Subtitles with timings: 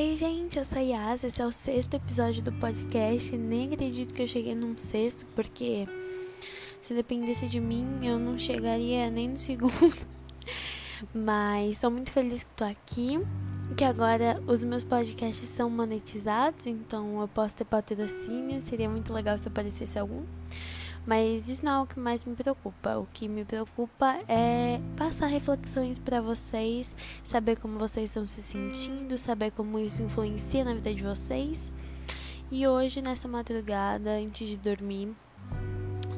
[0.00, 3.36] Oi, gente, eu sou a Yas, esse é o sexto episódio do podcast.
[3.36, 5.88] Nem acredito que eu cheguei num sexto, porque
[6.80, 10.06] se dependesse de mim, eu não chegaria nem no segundo.
[11.12, 13.18] Mas estou muito feliz que estou aqui,
[13.76, 19.36] que agora os meus podcasts são monetizados, então eu posso ter patrocínio, seria muito legal
[19.36, 20.22] se aparecesse algum.
[21.08, 22.98] Mas isso não é o que mais me preocupa.
[22.98, 29.16] O que me preocupa é passar reflexões para vocês, saber como vocês estão se sentindo,
[29.16, 31.72] saber como isso influencia na vida de vocês.
[32.52, 35.16] E hoje, nessa madrugada, antes de dormir,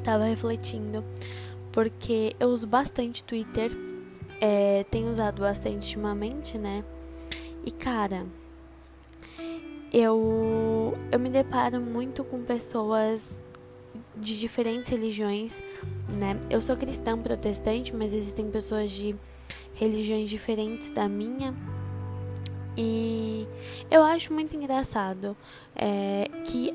[0.02, 1.04] tava refletindo
[1.70, 3.70] porque eu uso bastante Twitter,
[4.40, 6.84] é, tenho usado bastante ultimamente, né?
[7.64, 8.26] E cara,
[9.92, 13.40] eu eu me deparo muito com pessoas
[14.20, 15.62] de diferentes religiões,
[16.08, 16.38] né?
[16.50, 19.16] Eu sou cristã protestante, mas existem pessoas de
[19.74, 21.54] religiões diferentes da minha.
[22.76, 23.46] E
[23.90, 25.36] eu acho muito engraçado
[25.74, 26.74] é, que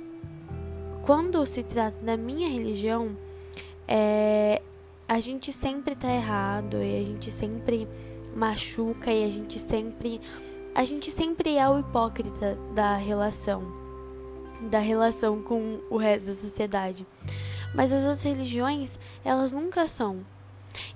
[1.04, 3.16] quando se trata da minha religião,
[3.88, 4.62] é,
[5.08, 7.88] a gente sempre tá errado e a gente sempre
[8.36, 10.20] machuca e a gente sempre
[10.74, 13.85] a gente sempre é o hipócrita da relação
[14.70, 17.06] da relação com o resto da sociedade.
[17.74, 20.26] Mas as outras religiões, elas nunca são.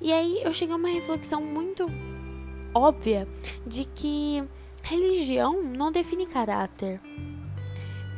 [0.02, 1.88] E aí eu cheguei a uma reflexão muito
[2.74, 3.28] óbvia
[3.66, 4.44] de que
[4.82, 7.02] religião não define caráter.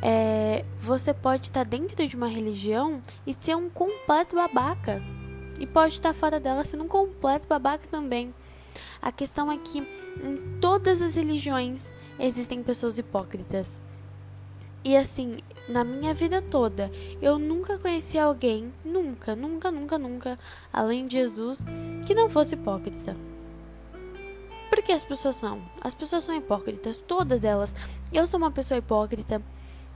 [0.00, 5.02] É, você pode estar dentro de uma religião e ser um completo babaca.
[5.60, 8.34] E pode estar fora dela sendo um completo babaca também.
[9.00, 13.80] A questão é que em todas as religiões existem pessoas hipócritas.
[14.84, 15.38] E assim,
[15.68, 20.38] na minha vida toda, eu nunca conheci alguém, nunca, nunca, nunca, nunca,
[20.72, 21.64] além de Jesus,
[22.04, 23.16] que não fosse hipócrita.
[24.68, 25.62] Porque as pessoas são?
[25.80, 27.76] As pessoas são hipócritas, todas elas.
[28.12, 29.40] Eu sou uma pessoa hipócrita.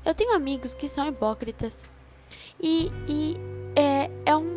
[0.05, 1.85] Eu tenho amigos que são hipócritas.
[2.61, 3.37] E, e
[3.75, 4.57] é, é um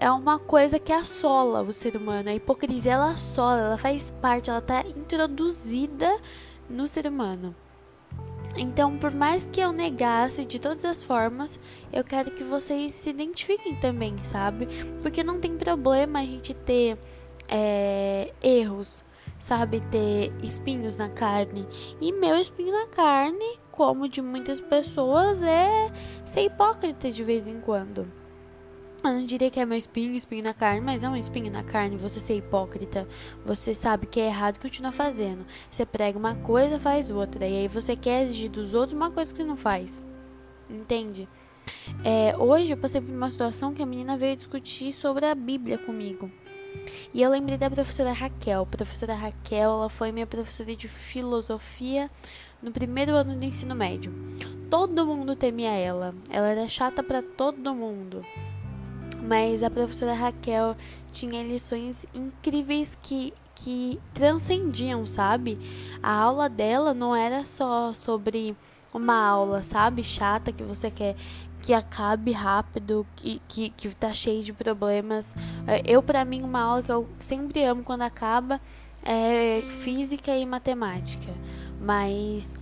[0.00, 2.28] é uma coisa que assola o ser humano.
[2.30, 6.20] A hipocrisia ela assola, ela faz parte, ela está introduzida
[6.70, 7.54] no ser humano.
[8.58, 11.60] Então, por mais que eu negasse de todas as formas,
[11.92, 14.66] eu quero que vocês se identifiquem também, sabe?
[15.00, 16.98] Porque não tem problema a gente ter
[17.48, 19.04] é, erros,
[19.38, 19.80] sabe?
[19.92, 21.68] Ter espinhos na carne.
[22.00, 25.92] E meu espinho na carne, como de muitas pessoas, é
[26.26, 28.17] ser hipócrita de vez em quando.
[29.02, 31.62] Eu não diria que é meu espinho, espinho na carne, mas é um espinho na
[31.62, 31.96] carne.
[31.96, 33.06] Você ser hipócrita,
[33.46, 35.46] você sabe que é errado e continua fazendo.
[35.70, 37.46] Você prega uma coisa, faz outra.
[37.46, 40.04] E aí você quer exigir dos outros uma coisa que você não faz.
[40.68, 41.28] Entende?
[42.04, 45.78] É, hoje eu passei por uma situação que a menina veio discutir sobre a Bíblia
[45.78, 46.30] comigo.
[47.14, 48.62] E eu lembrei da professora Raquel.
[48.62, 52.10] A professora Raquel, ela foi minha professora de filosofia
[52.60, 54.12] no primeiro ano do ensino médio.
[54.68, 56.14] Todo mundo temia ela.
[56.28, 58.24] Ela era chata para todo mundo
[59.28, 60.74] mas a professora Raquel
[61.12, 65.58] tinha lições incríveis que, que transcendiam, sabe?
[66.02, 68.56] A aula dela não era só sobre
[68.92, 70.02] uma aula, sabe?
[70.02, 71.14] Chata que você quer
[71.60, 75.34] que acabe rápido, que, que, que tá cheio de problemas.
[75.66, 78.58] É, eu, para mim, uma aula que eu sempre amo quando acaba
[79.02, 81.30] é física e matemática.
[81.78, 82.54] Mas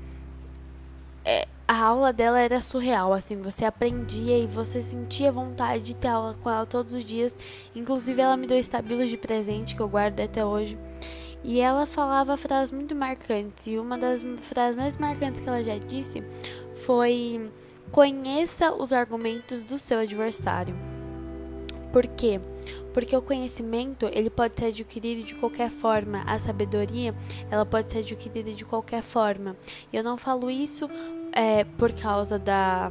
[1.76, 6.34] a aula dela era surreal, assim, você aprendia e você sentia vontade de ter aula
[6.42, 7.36] com ela todos os dias.
[7.74, 10.78] Inclusive, ela me deu estabilos de presente que eu guardo até hoje.
[11.44, 13.66] E ela falava frases muito marcantes.
[13.66, 16.24] E uma das frases mais marcantes que ela já disse
[16.76, 17.50] foi:
[17.90, 20.74] conheça os argumentos do seu adversário.
[21.92, 22.40] Por quê?
[22.94, 26.22] Porque o conhecimento, ele pode ser adquirido de qualquer forma.
[26.26, 27.14] A sabedoria,
[27.50, 29.54] ela pode ser adquirida de qualquer forma.
[29.92, 30.88] Eu não falo isso
[31.36, 32.90] é, por causa da.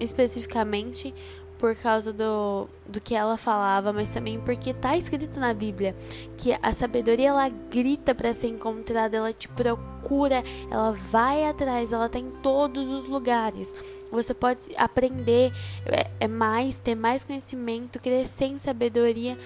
[0.00, 1.14] especificamente
[1.56, 5.96] por causa do, do que ela falava, mas também porque tá escrito na Bíblia
[6.36, 12.08] que a sabedoria ela grita para ser encontrada, ela te procura, ela vai atrás, ela
[12.08, 13.72] tá em todos os lugares.
[14.10, 15.52] Você pode aprender
[15.86, 19.38] é, é mais, ter mais conhecimento, crescer em sabedoria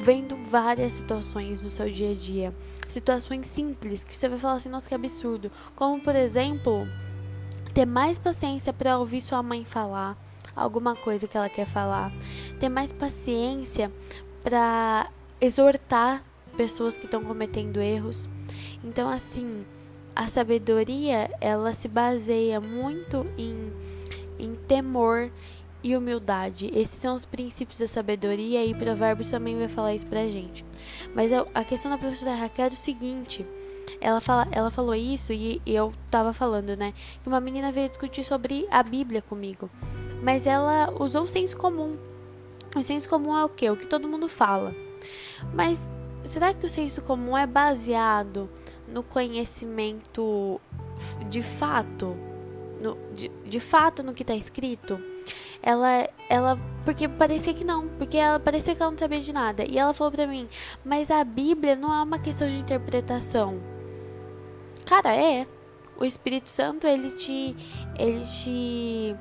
[0.00, 2.54] vendo várias situações no seu dia a dia,
[2.88, 6.86] situações simples que você vai falar assim, nossa que absurdo, como por exemplo,
[7.74, 10.16] ter mais paciência para ouvir sua mãe falar
[10.58, 12.12] alguma coisa que ela quer falar,
[12.58, 13.90] ter mais paciência
[14.42, 15.08] para
[15.40, 16.22] exortar
[16.56, 18.28] pessoas que estão cometendo erros.
[18.82, 19.64] Então, assim,
[20.14, 23.72] a sabedoria ela se baseia muito em,
[24.38, 25.30] em temor
[25.82, 26.70] e humildade.
[26.74, 30.64] Esses são os princípios da sabedoria e Provérbios também vai falar isso pra gente.
[31.14, 33.46] Mas a questão da professora Raquel é o seguinte:
[34.00, 36.94] ela, fala, ela falou isso e, eu tava falando, né?
[37.22, 39.68] Que uma menina veio discutir sobre a Bíblia comigo.
[40.22, 41.96] Mas ela usou o senso comum.
[42.76, 43.70] O senso comum é o quê?
[43.70, 44.74] O que todo mundo fala.
[45.54, 45.92] Mas
[46.22, 48.48] será que o senso comum é baseado
[48.86, 50.60] no conhecimento
[51.28, 52.16] de fato?
[52.80, 55.00] No, de, de fato no que está escrito?
[55.60, 59.64] Ela, ela, porque parecia que não, porque ela parecia que ela não sabia de nada.
[59.64, 60.48] E ela falou pra mim,
[60.84, 63.77] mas a Bíblia não é uma questão de interpretação.
[64.88, 65.46] Cara, é.
[66.00, 67.54] O Espírito Santo, ele te,
[67.98, 69.14] ele te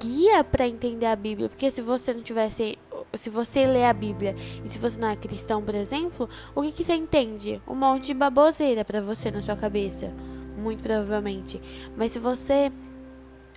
[0.00, 2.78] guia para entender a Bíblia, porque se você não tivesse
[3.12, 4.34] se você lê a Bíblia
[4.64, 7.60] e se você não é cristão, por exemplo, o que, que você entende?
[7.68, 10.10] Um monte de baboseira para você na sua cabeça,
[10.56, 11.60] muito provavelmente.
[11.96, 12.72] Mas se você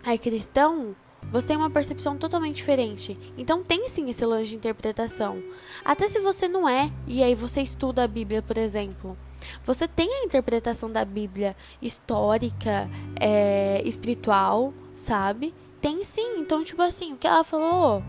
[0.05, 0.93] é cristão,
[1.31, 3.17] você tem uma percepção totalmente diferente.
[3.37, 5.41] Então tem sim esse lance de interpretação.
[5.85, 9.15] Até se você não é, e aí você estuda a Bíblia, por exemplo.
[9.63, 15.53] Você tem a interpretação da Bíblia histórica, é, espiritual, sabe?
[15.81, 16.39] Tem sim.
[16.39, 18.03] Então, tipo assim, o que ela falou,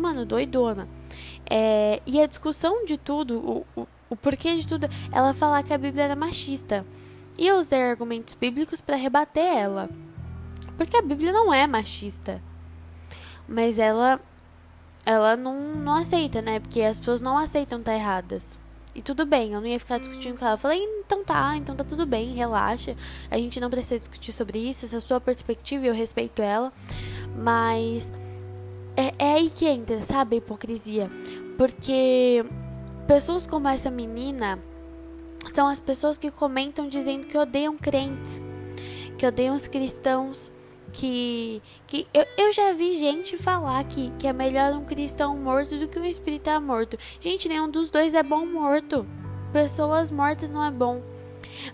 [0.00, 0.88] mano, doidona.
[1.48, 5.72] É, e a discussão de tudo, o, o, o porquê de tudo, ela falar que
[5.72, 6.84] a Bíblia era machista.
[7.38, 9.90] E eu usei argumentos bíblicos para rebater ela.
[10.76, 12.42] Porque a Bíblia não é machista.
[13.48, 14.20] Mas ela
[15.06, 16.58] ela não, não aceita, né?
[16.58, 18.58] Porque as pessoas não aceitam estar tá erradas.
[18.96, 20.54] E tudo bem, eu não ia ficar discutindo com ela.
[20.54, 22.96] Eu falei, então tá, então tá tudo bem, relaxa.
[23.30, 26.40] A gente não precisa discutir sobre isso, essa é a sua perspectiva e eu respeito
[26.40, 26.72] ela.
[27.36, 28.10] Mas
[28.96, 31.10] é, é aí que entra, sabe, a hipocrisia.
[31.58, 32.42] Porque
[33.06, 34.58] pessoas como essa menina
[35.54, 38.40] são as pessoas que comentam dizendo que odeiam crentes,
[39.18, 40.50] que odeiam os cristãos,
[40.96, 45.76] que, que eu, eu já vi gente falar que, que é melhor um cristão morto
[45.78, 46.98] do que um espírita morto.
[47.20, 49.06] Gente, nenhum dos dois é bom morto.
[49.52, 51.02] Pessoas mortas não é bom.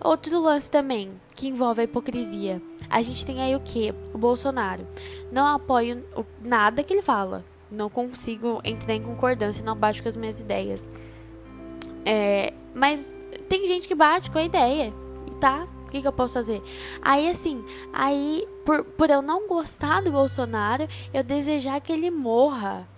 [0.05, 2.61] Outro lance também que envolve a hipocrisia.
[2.91, 3.95] A gente tem aí o que?
[4.13, 4.85] O Bolsonaro.
[5.31, 6.05] Não apoio
[6.41, 7.45] nada que ele fala.
[7.71, 10.89] Não consigo entrar em concordância, não bate com as minhas ideias.
[12.05, 13.09] É, mas
[13.49, 14.93] tem gente que bate com a ideia.
[15.41, 16.63] Tá, que, que eu posso fazer?
[17.01, 22.89] Aí, assim, aí, por, por eu não gostar do Bolsonaro, eu desejar que ele morra.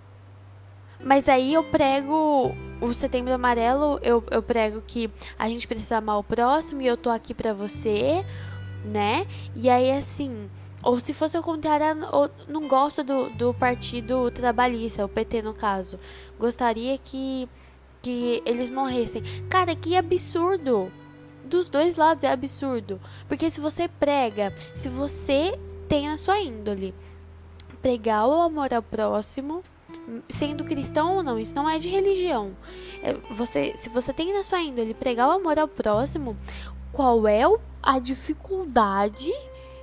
[1.03, 2.51] Mas aí eu prego
[2.81, 6.95] o setembro amarelo, eu, eu prego que a gente precisa amar o próximo e eu
[6.95, 8.25] tô aqui pra você,
[8.83, 9.27] né?
[9.53, 10.49] E aí, assim,
[10.81, 15.53] ou se fosse o contrário, eu não gosto do, do partido trabalhista, o PT no
[15.53, 15.99] caso.
[16.39, 17.49] Gostaria que,
[18.01, 19.21] que eles morressem.
[19.49, 20.91] Cara, que absurdo!
[21.45, 22.99] Dos dois lados é absurdo.
[23.27, 25.57] Porque se você prega, se você
[25.87, 26.93] tem na sua índole
[27.81, 29.63] pregar o amor ao próximo,
[30.27, 32.51] sendo cristão ou não, isso não é de religião.
[33.03, 36.35] É, você, se você tem na sua índole pregar o amor ao próximo,
[36.91, 37.41] qual é
[37.83, 39.31] a dificuldade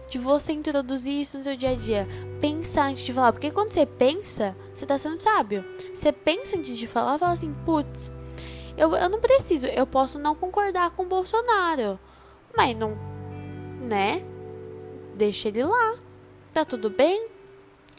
[0.09, 2.09] de você introduzir isso no seu dia a dia?
[2.41, 5.65] Pensar antes de falar, porque quando você pensa, você está sendo sábio.
[5.95, 8.11] Você pensa antes de falar, fala assim, putz,
[8.77, 11.99] eu, eu não preciso, eu posso não concordar com o Bolsonaro,
[12.57, 12.97] mas não,
[13.83, 14.23] né?
[15.15, 15.95] Deixa ele lá.
[16.53, 17.29] Tá tudo bem?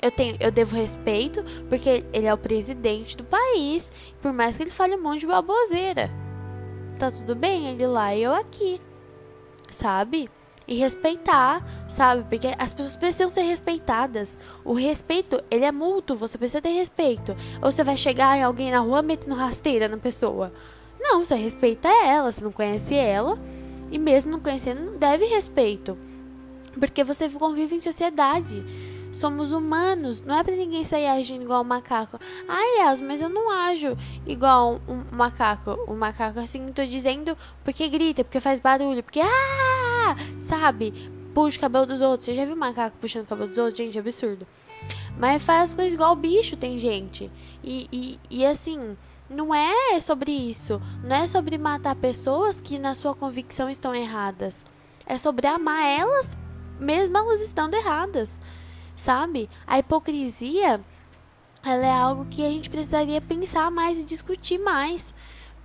[0.02, 3.90] Eu tenho, eu devo respeito, porque ele é o presidente do país,
[4.22, 6.12] por mais que ele fale um monte de baboseira.
[7.00, 8.82] Tá tudo bem, ele lá e eu aqui.
[9.72, 10.30] Sabe?
[10.68, 12.24] E respeitar, sabe?
[12.24, 14.38] Porque as pessoas precisam ser respeitadas.
[14.64, 17.36] O respeito, ele é mútuo, você precisa ter respeito.
[17.62, 20.54] Ou você vai chegar em alguém na rua metendo rasteira na pessoa.
[21.00, 23.38] Não, você respeita ela, você não conhece ela.
[23.92, 25.98] E mesmo não conhecendo, deve respeito.
[26.80, 28.64] Porque você convive em sociedade.
[29.12, 32.20] Somos humanos, não é pra ninguém sair agindo igual um macaco.
[32.48, 35.80] Ai, Yas, mas eu não ajo igual um, macaco.
[35.88, 39.22] O macaco, assim, tô dizendo porque grita, porque faz barulho, porque.
[39.22, 39.63] Ah!
[40.44, 40.94] Sabe?
[41.34, 42.26] Puxa o cabelo dos outros.
[42.26, 43.78] Você já viu macaco puxando o cabelo dos outros?
[43.78, 44.46] Gente, é absurdo.
[45.18, 47.32] Mas faz coisas igual bicho, tem gente.
[47.64, 48.96] E, e, e assim,
[49.30, 50.82] não é sobre isso.
[51.04, 54.64] Não é sobre matar pessoas que na sua convicção estão erradas.
[55.06, 56.38] É sobre amar elas,
[56.80, 58.40] mesmo elas estando erradas.
[58.96, 59.50] Sabe?
[59.66, 60.80] A hipocrisia,
[61.66, 65.14] ela é algo que a gente precisaria pensar mais e discutir mais.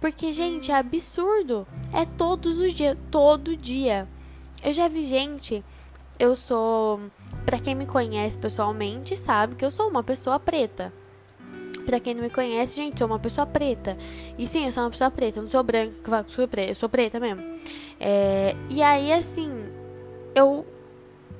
[0.01, 1.67] Porque, gente, é absurdo.
[1.93, 4.09] É todos os dias, todo dia.
[4.63, 5.65] Eu já vi gente,
[6.19, 7.01] eu sou,
[7.45, 10.93] para quem me conhece pessoalmente, sabe que eu sou uma pessoa preta.
[11.87, 13.97] Pra quem não me conhece, gente, sou uma pessoa preta.
[14.37, 16.75] E sim, eu sou uma pessoa preta, eu não sou branca vai sou preta, eu
[16.75, 17.43] sou preta mesmo.
[18.01, 19.51] É, e aí, assim,
[20.35, 20.67] eu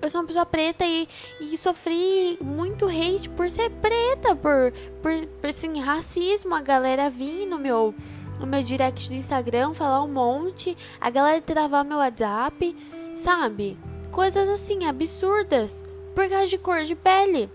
[0.01, 1.09] eu sou uma pessoa preta e,
[1.41, 4.73] e sofri muito hate por ser preta, por,
[5.03, 7.93] por, por assim, racismo, a galera vir no meu,
[8.39, 12.77] no meu direct do Instagram, falar um monte, a galera travar meu WhatsApp,
[13.19, 13.77] sabe?
[14.11, 15.83] Coisas assim, absurdas,
[16.15, 17.51] por causa de cor de pele.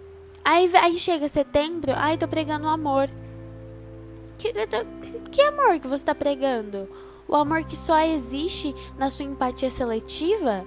[0.46, 3.10] Aí, aí chega setembro, ai, tô pregando o amor.
[4.38, 4.54] Que,
[5.32, 6.88] que amor que você tá pregando?
[7.28, 10.66] O amor que só existe na sua empatia seletiva?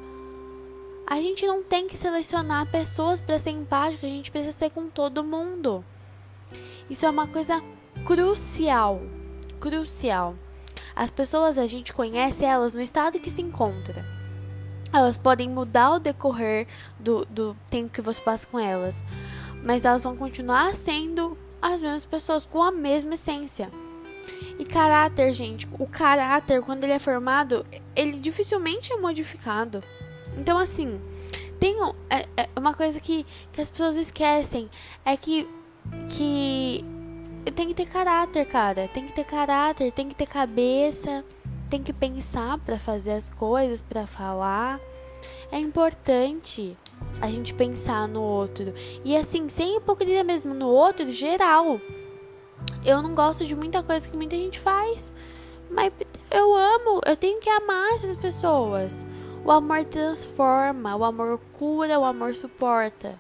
[1.06, 4.88] A gente não tem que selecionar pessoas para ser empático, a gente precisa ser com
[4.88, 5.84] todo mundo.
[6.88, 7.62] Isso é uma coisa
[8.04, 9.02] crucial,
[9.60, 10.34] crucial.
[10.94, 14.15] As pessoas a gente conhece elas no estado que se encontra.
[14.96, 16.66] Elas podem mudar ao decorrer
[16.98, 19.04] do, do tempo que você passa com elas,
[19.62, 23.70] mas elas vão continuar sendo as mesmas pessoas com a mesma essência.
[24.58, 29.84] E caráter, gente, o caráter, quando ele é formado, ele dificilmente é modificado.
[30.38, 30.98] Então, assim,
[31.60, 31.76] tem
[32.08, 34.70] é, é uma coisa que, que as pessoas esquecem
[35.04, 35.46] é que
[36.08, 36.84] que
[37.54, 38.88] tem que ter caráter, cara.
[38.88, 41.24] Tem que ter caráter, tem que ter cabeça,
[41.70, 44.80] tem que pensar para fazer as coisas, para falar.
[45.50, 46.76] É importante
[47.20, 48.72] a gente pensar no outro.
[49.04, 51.80] E assim, sem hipocrisia mesmo no outro, geral.
[52.84, 55.12] Eu não gosto de muita coisa que muita gente faz.
[55.70, 55.92] Mas
[56.30, 59.04] eu amo, eu tenho que amar essas pessoas.
[59.44, 63.18] O amor transforma, o amor cura, o amor suporta.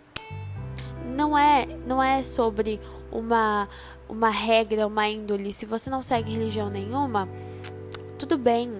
[1.04, 2.80] Não é, não é sobre
[3.12, 3.68] uma
[4.08, 5.52] uma regra, uma índole.
[5.52, 7.28] Se você não segue religião nenhuma,
[8.18, 8.72] tudo bem.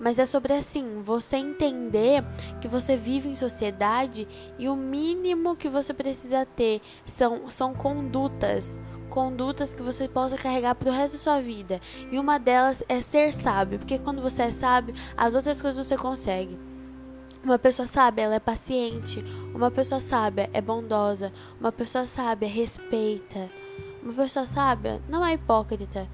[0.00, 2.24] Mas é sobre assim, você entender
[2.60, 4.26] que você vive em sociedade
[4.58, 8.78] e o mínimo que você precisa ter são, são condutas.
[9.10, 11.80] Condutas que você possa carregar para o resto da sua vida.
[12.10, 15.96] E uma delas é ser sábio, porque quando você é sábio, as outras coisas você
[15.96, 16.58] consegue.
[17.42, 19.24] Uma pessoa sábia, ela é paciente.
[19.54, 21.32] Uma pessoa sábia é bondosa.
[21.58, 23.50] Uma pessoa sábia respeita.
[24.02, 26.06] Uma pessoa sábia não é hipócrita.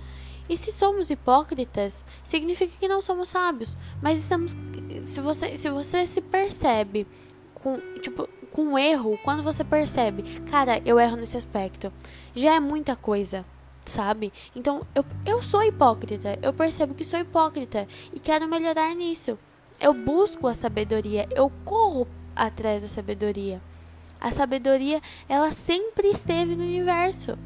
[0.49, 3.77] E se somos hipócritas, significa que não somos sábios.
[4.03, 4.57] Mas estamos.
[5.05, 7.07] Se você se, você se percebe
[7.55, 11.93] com, tipo, com erro, quando você percebe, cara, eu erro nesse aspecto,
[12.35, 13.45] já é muita coisa
[13.87, 14.33] sabe?
[14.55, 19.39] Então, eu, eu sou hipócrita, eu percebo que sou hipócrita e quero melhorar nisso.
[19.81, 23.61] Eu busco a sabedoria, eu corro atrás da sabedoria.
[24.21, 27.39] A sabedoria, ela sempre esteve no universo.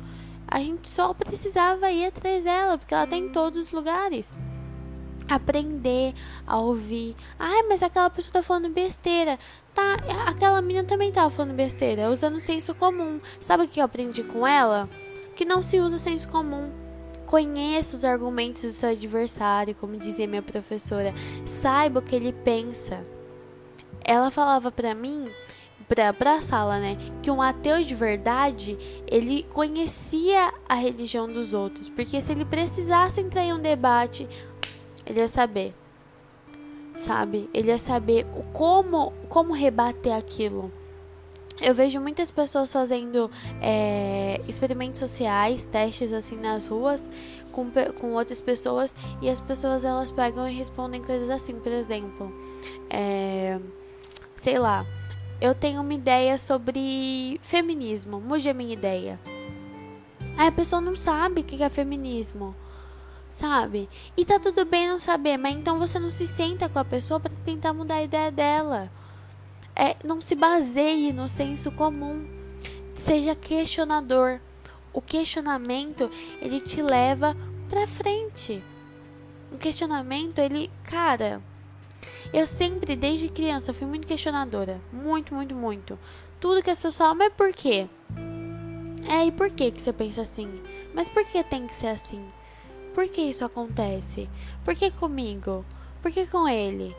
[0.50, 4.36] A gente só precisava ir atrás dela, porque ela está em todos os lugares.
[5.28, 6.12] Aprender
[6.44, 7.14] a ouvir.
[7.38, 9.38] Ai, mas aquela pessoa tá falando besteira.
[9.72, 13.20] Tá, aquela menina também tava falando besteira, usando senso comum.
[13.38, 14.90] Sabe o que eu aprendi com ela?
[15.36, 16.68] Que não se usa senso comum.
[17.26, 21.14] Conheça os argumentos do seu adversário, como dizia minha professora.
[21.46, 23.06] Saiba o que ele pensa.
[24.04, 25.30] Ela falava para mim,
[26.16, 28.78] pra sala, né, que um ateu de verdade,
[29.10, 34.28] ele conhecia a religião dos outros, porque se ele precisasse entrar em um debate,
[35.04, 35.74] ele ia saber.
[36.94, 37.48] Sabe?
[37.54, 40.70] Ele ia saber como como rebater aquilo.
[41.60, 43.30] Eu vejo muitas pessoas fazendo
[43.60, 47.08] é, experimentos sociais, testes assim nas ruas
[47.52, 52.32] com, com outras pessoas e as pessoas elas pegam e respondem coisas assim, por exemplo,
[52.88, 53.58] é,
[54.36, 54.86] sei lá,
[55.40, 59.20] eu tenho uma ideia sobre feminismo, mude a minha ideia.
[60.36, 62.54] Aí a pessoa não sabe o que é feminismo,
[63.30, 63.88] sabe?
[64.16, 67.20] E tá tudo bem não saber, mas então você não se senta com a pessoa
[67.20, 68.90] para tentar mudar a ideia dela
[69.80, 72.26] é, não se baseie no senso comum.
[72.94, 74.38] Seja questionador.
[74.92, 77.34] O questionamento, ele te leva
[77.70, 78.62] para frente.
[79.50, 81.40] O questionamento, ele, cara,
[82.32, 84.80] eu sempre, desde criança, fui muito questionadora.
[84.92, 85.98] Muito, muito, muito.
[86.38, 87.88] Tudo que as pessoas falam, mas por quê?
[89.08, 90.48] É, e por que que você pensa assim?
[90.94, 92.24] Mas por que tem que ser assim?
[92.94, 94.28] Por que isso acontece?
[94.64, 95.64] Por que comigo?
[96.02, 96.94] Por que com ele?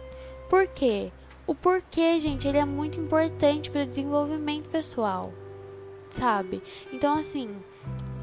[0.49, 1.11] Por quê?
[1.47, 5.33] O porquê, gente, ele é muito importante para o desenvolvimento pessoal,
[6.09, 6.61] sabe?
[6.93, 7.55] Então, assim,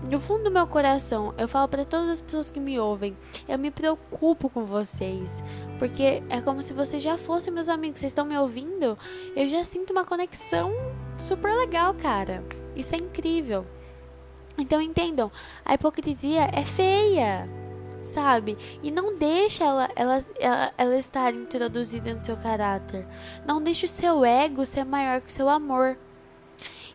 [0.07, 3.17] no fundo do meu coração, eu falo para todas as pessoas que me ouvem,
[3.49, 5.29] eu me preocupo com vocês,
[5.79, 8.01] porque é como se vocês já fossem meus amigos.
[8.01, 8.97] Vocês estão me ouvindo?
[9.35, 10.73] Eu já sinto uma conexão
[11.19, 12.45] super legal, cara.
[12.77, 13.67] Isso é incrível.
[14.57, 15.31] Então entendam,
[15.65, 17.49] a hipocrisia é feia
[18.09, 18.57] sabe?
[18.83, 23.07] E não deixa ela, ela, ela, ela estar introduzida no seu caráter.
[23.47, 25.97] Não deixe o seu ego ser maior que o seu amor.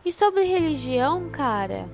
[0.04, 1.88] E sobre religião, cara,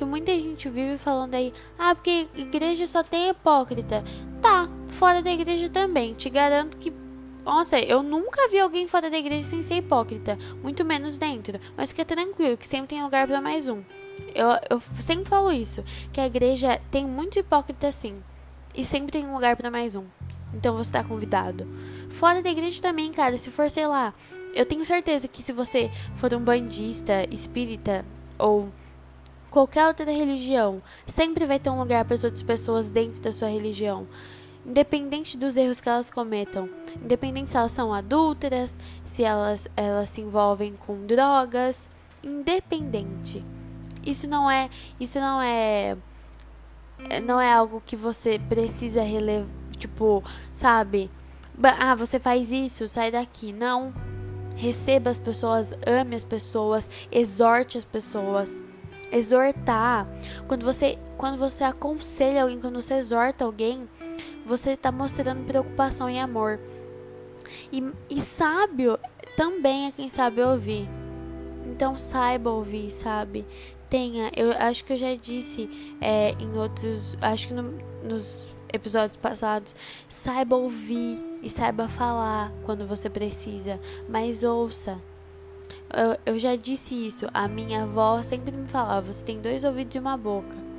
[0.00, 4.02] que muita gente vive falando aí, ah, porque igreja só tem hipócrita.
[4.40, 6.14] Tá, fora da igreja também.
[6.14, 6.90] Te garanto que
[7.44, 11.60] nossa, eu nunca vi alguém fora da igreja sem ser hipócrita, muito menos dentro.
[11.76, 13.82] Mas fica tranquilo, que sempre tem lugar para mais um.
[14.34, 18.22] Eu, eu sempre falo isso, que a igreja tem muito hipócrita sim.
[18.74, 20.04] e sempre tem lugar para mais um.
[20.54, 21.66] Então você tá convidado.
[22.08, 24.14] Fora da igreja também, cara, se for, sei lá,
[24.54, 28.04] eu tenho certeza que se você for um bandista, espírita
[28.38, 28.70] ou
[29.50, 33.48] qualquer outra religião, sempre vai ter um lugar para as outras pessoas dentro da sua
[33.48, 34.06] religião.
[34.64, 36.68] Independente dos erros que elas cometam,
[37.02, 41.88] independente se elas são adúlteras, se elas, elas se envolvem com drogas,
[42.22, 43.44] independente.
[44.06, 45.96] Isso não é, isso não é
[47.22, 51.10] não é algo que você precisa relevar, tipo, sabe?
[51.78, 53.52] Ah, você faz isso, sai daqui.
[53.52, 53.92] Não.
[54.56, 58.60] Receba as pessoas, ame as pessoas, exorte as pessoas.
[59.12, 60.06] Exortar.
[60.46, 63.88] Quando você, quando você aconselha alguém, quando você exorta alguém,
[64.44, 66.60] você está mostrando preocupação e amor.
[67.72, 68.98] E, e sábio
[69.36, 70.88] também é quem sabe ouvir.
[71.66, 73.46] Então saiba ouvir, sabe?
[73.88, 75.68] Tenha, eu acho que eu já disse
[76.00, 77.74] é, em outros, acho que no,
[78.04, 79.74] nos episódios passados,
[80.08, 85.00] saiba ouvir e saiba falar quando você precisa, mas ouça.
[85.92, 89.94] Eu, eu já disse isso, a minha avó sempre me falava: você tem dois ouvidos
[89.94, 90.70] e uma boca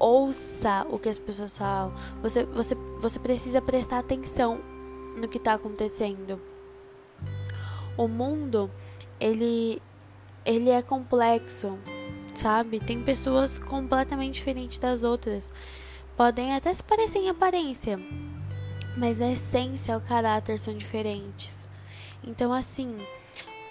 [0.00, 1.92] ouça o que as pessoas falam.
[2.22, 4.58] Você, você, você precisa prestar atenção
[5.16, 6.40] no que está acontecendo.
[7.96, 8.70] O mundo,
[9.20, 9.80] ele,
[10.44, 11.78] ele é complexo,
[12.34, 12.80] sabe?
[12.80, 15.52] Tem pessoas completamente diferentes das outras.
[16.16, 17.98] Podem até se parecer em aparência,
[18.96, 21.68] mas a essência o caráter são diferentes.
[22.24, 22.98] Então, assim,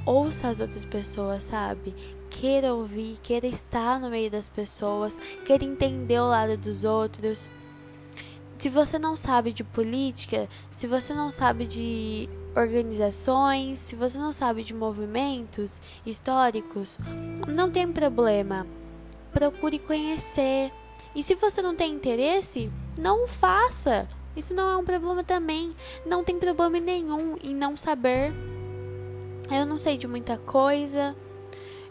[0.09, 1.93] ouça as outras pessoas, sabe?
[2.29, 7.49] queira ouvir, queira estar no meio das pessoas, queira entender o lado dos outros.
[8.57, 14.31] Se você não sabe de política, se você não sabe de organizações, se você não
[14.31, 16.97] sabe de movimentos históricos,
[17.47, 18.67] não tem problema.
[19.31, 20.71] Procure conhecer.
[21.15, 24.07] E se você não tem interesse, não faça.
[24.35, 25.73] Isso não é um problema também.
[26.05, 28.33] Não tem problema nenhum em não saber.
[29.51, 31.15] Eu não sei de muita coisa.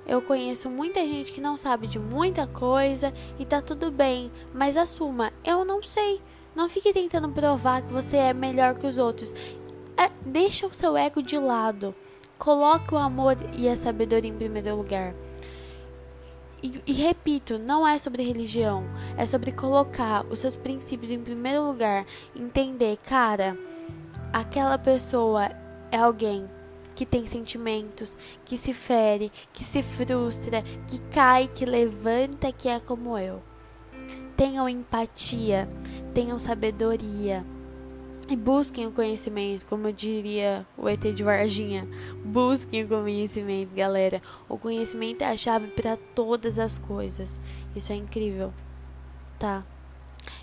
[0.06, 4.76] Eu conheço muita gente que não sabe de muita coisa e tá tudo bem, mas
[4.76, 6.22] assuma, eu não sei.
[6.54, 9.34] Não fique tentando provar que você é melhor que os outros.
[9.96, 11.94] É, deixa o seu ego de lado.
[12.38, 15.14] Coloque o amor e a sabedoria em primeiro lugar.
[16.62, 18.84] E, e, repito, não é sobre religião,
[19.16, 23.56] é sobre colocar os seus princípios em primeiro lugar, entender, cara,
[24.32, 25.50] aquela pessoa
[25.92, 26.48] é alguém
[26.98, 32.80] que tem sentimentos, que se fere, que se frustra, que cai, que levanta, que é
[32.80, 33.40] como eu.
[34.36, 35.68] Tenham empatia,
[36.12, 37.46] tenham sabedoria.
[38.28, 41.88] E busquem o conhecimento, como eu diria o ET de Varginha.
[42.24, 44.20] Busquem o conhecimento, galera.
[44.48, 47.40] O conhecimento é a chave para todas as coisas.
[47.76, 48.52] Isso é incrível,
[49.38, 49.64] tá?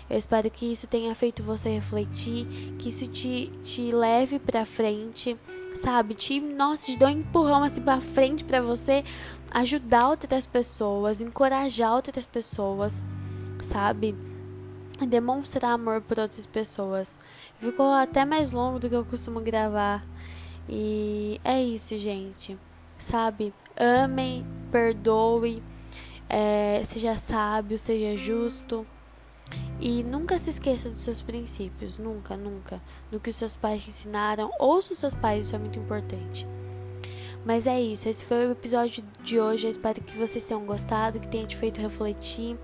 [0.08, 2.46] Eu espero que isso tenha feito você refletir,
[2.78, 5.36] que isso te, te leve pra frente,
[5.74, 6.14] sabe?
[6.14, 9.04] Te, nossa, te dá um empurrão assim pra frente pra você
[9.50, 13.04] ajudar outras pessoas, encorajar outras pessoas,
[13.60, 14.14] sabe?
[15.08, 17.18] Demonstrar amor por outras pessoas.
[17.58, 20.06] Ficou até mais longo do que eu costumo gravar.
[20.68, 22.56] E é isso, gente.
[22.96, 23.52] Sabe?
[23.76, 25.62] Amem, perdoe,
[26.28, 28.86] é, seja sábio, seja justo
[29.78, 32.80] e nunca se esqueça dos seus princípios, nunca, nunca.
[33.10, 36.46] Do que os seus pais te ensinaram, ouça os seus pais, isso é muito importante.
[37.44, 39.66] Mas é isso, esse foi o episódio de hoje.
[39.66, 42.58] Eu espero que vocês tenham gostado, que tenha te feito refletir.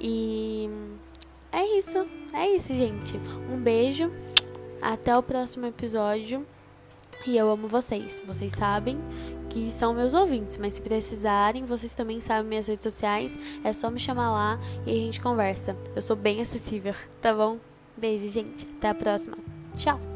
[0.00, 0.70] E
[1.52, 3.20] é isso, é isso, gente.
[3.50, 4.10] Um beijo,
[4.80, 6.46] até o próximo episódio.
[7.26, 8.98] E eu amo vocês, vocês sabem
[9.56, 13.32] que são meus ouvintes, mas se precisarem, vocês também sabem minhas redes sociais,
[13.64, 15.74] é só me chamar lá e a gente conversa.
[15.94, 17.56] Eu sou bem acessível, tá bom?
[17.96, 18.68] Beijo, gente.
[18.76, 19.38] Até a próxima.
[19.78, 20.15] Tchau.